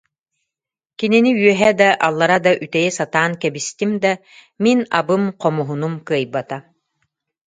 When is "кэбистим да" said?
3.41-4.11